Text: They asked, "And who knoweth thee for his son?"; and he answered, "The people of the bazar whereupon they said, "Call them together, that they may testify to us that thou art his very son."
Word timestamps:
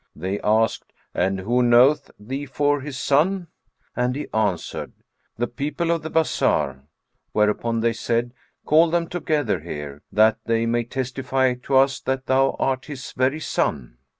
They 0.15 0.39
asked, 0.39 0.93
"And 1.13 1.41
who 1.41 1.61
knoweth 1.61 2.09
thee 2.19 2.47
for 2.47 2.81
his 2.81 2.97
son?"; 2.97 3.49
and 3.95 4.15
he 4.15 4.25
answered, 4.33 4.93
"The 5.37 5.45
people 5.45 5.91
of 5.91 6.01
the 6.01 6.09
bazar 6.09 6.85
whereupon 7.33 7.81
they 7.81 7.93
said, 7.93 8.33
"Call 8.65 8.89
them 8.89 9.05
together, 9.07 9.61
that 10.11 10.39
they 10.45 10.65
may 10.65 10.85
testify 10.85 11.53
to 11.53 11.75
us 11.77 11.99
that 11.99 12.25
thou 12.25 12.55
art 12.57 12.85
his 12.85 13.11
very 13.11 13.39
son." 13.41 13.99